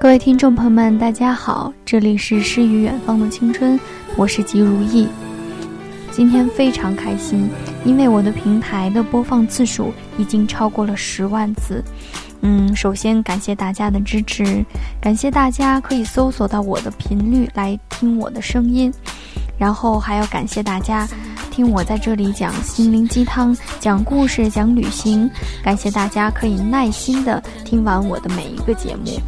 [0.00, 3.78] 各位听众朋友们，大家好，这里是诗与远方的青春，
[4.16, 5.06] 我是吉如意。
[6.10, 7.50] 今天非常开心，
[7.84, 11.84] 因为我的平台的播放次数已经超过了十万次。
[12.40, 14.64] 嗯，首先感谢大家的支持，
[15.02, 18.90] 感谢大家可以搜索到我的频率来听我的声音，
[19.58, 21.06] 然后还要感谢大家
[21.50, 25.30] 听我在这里讲心灵鸡汤、讲故事、讲旅行，
[25.62, 29.20] 感谢大家可以耐心的听完我的每一个节目。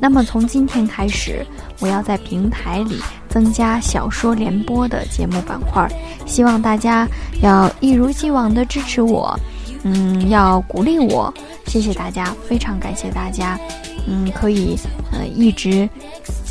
[0.00, 1.46] 那么从今天开始，
[1.78, 5.86] 我要在平台里增加小说联播的节目板块，
[6.26, 7.06] 希望大家
[7.42, 9.38] 要一如既往的支持我，
[9.82, 11.32] 嗯，要鼓励我，
[11.66, 13.60] 谢谢大家，非常感谢大家，
[14.06, 14.74] 嗯，可以
[15.12, 15.86] 呃一直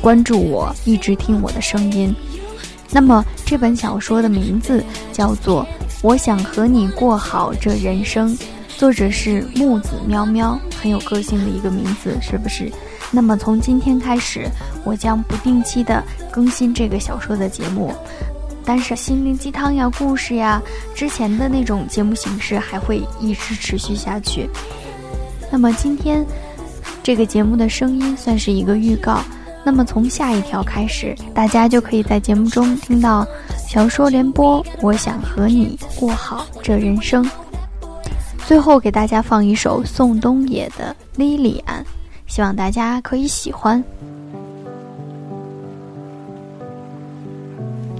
[0.00, 2.12] 关注我，一直听我的声音。
[2.90, 5.62] 那么这本小说的名字叫做
[6.02, 8.36] 《我想和你过好这人生》，
[8.76, 12.70] 作者是木子喵喵，很有个性的一个名字，是不是？
[13.10, 14.48] 那么从今天开始，
[14.84, 17.94] 我将不定期的更新这个小说的节目，
[18.64, 20.60] 但是心灵鸡汤呀、故事呀，
[20.94, 24.50] 之前的那种节目形式还会一直持续下去。
[25.50, 26.26] 那么今天
[27.02, 29.20] 这个节目的声音算是一个预告。
[29.64, 33.26] 那么从下一条开始，大家就可以在节目中听到
[33.68, 34.64] 小说联播。
[34.80, 37.28] 我想和你过好这人生。
[38.46, 41.82] 最后给大家放一首宋冬野的《莉莉安》。
[42.26, 43.82] 希望大家可以喜欢。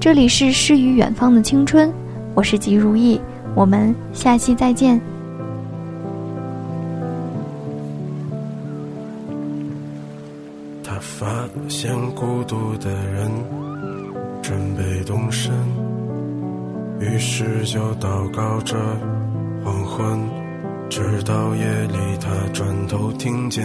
[0.00, 1.92] 这里是诗与远方的青春，
[2.34, 3.20] 我是吉如意，
[3.54, 5.00] 我们下期再见。
[10.82, 13.30] 他发现孤独的人
[14.42, 15.52] 准备动身，
[17.00, 18.76] 于是就祷告着
[19.64, 20.20] 黄昏，
[20.90, 23.64] 直到夜里，他转头听见。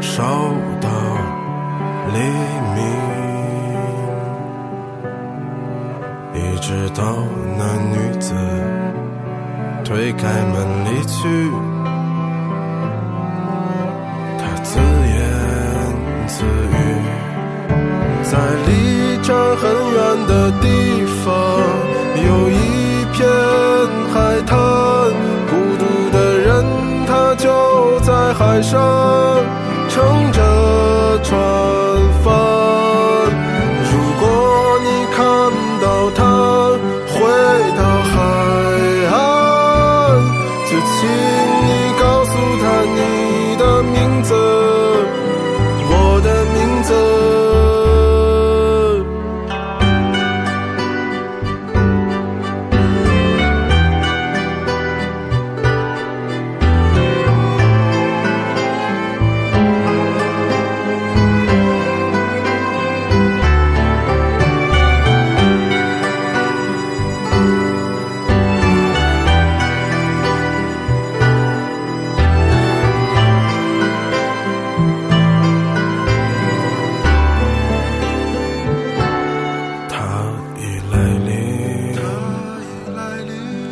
[0.00, 0.24] 烧
[0.80, 0.88] 到
[2.12, 2.18] 黎
[2.74, 2.78] 明，
[6.34, 7.04] 一直到
[7.58, 7.62] 那
[7.92, 8.34] 女子
[9.84, 10.22] 推开
[10.52, 11.18] 门离去，
[14.38, 15.18] 她自言
[16.26, 16.76] 自语，
[18.22, 18.68] 在离
[19.22, 19.62] 这很
[19.92, 20.66] 远的地
[21.19, 21.19] 方，
[28.34, 28.80] 海上。
[29.88, 31.79] 撑着船。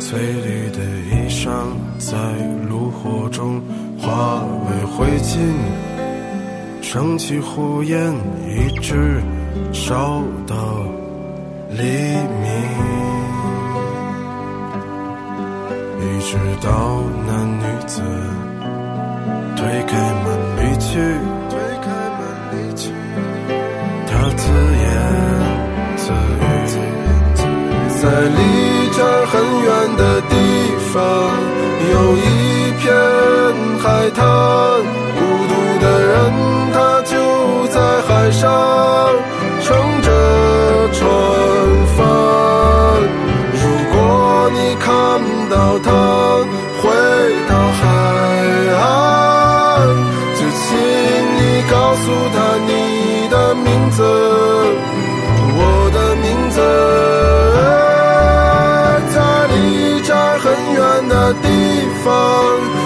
[0.09, 0.79] 翠绿的
[1.11, 1.51] 衣裳
[1.99, 2.17] 在
[2.67, 3.61] 炉火中
[3.99, 5.37] 化为灰烬
[6.81, 8.11] 升起火焰
[8.47, 9.21] 一直
[9.71, 10.55] 烧到
[11.69, 11.83] 黎
[12.41, 12.49] 明
[16.01, 18.01] 一直到那女子
[19.55, 20.97] 推开门离去
[28.01, 29.67] 在离这很远
[29.97, 30.35] 的地
[30.93, 30.97] 方，
[31.91, 32.87] 有一片
[33.77, 34.23] 海滩。
[35.19, 35.19] 孤
[35.49, 36.15] 独的人
[36.71, 37.13] 他就
[37.67, 38.41] 在海上
[39.61, 39.67] 乘
[40.01, 40.07] 着
[40.93, 40.97] 船
[41.97, 41.99] 帆，
[43.53, 43.97] 如果
[44.53, 44.87] 你看
[45.49, 45.87] 到他
[46.81, 46.83] 回
[47.49, 47.81] 到海
[48.79, 48.79] 岸，
[50.35, 50.65] 就请
[51.35, 52.37] 你告诉他
[61.09, 61.49] 的地
[62.03, 62.78] 方。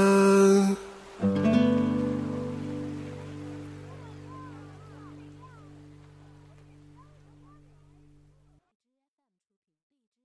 [0.00, 0.89] love.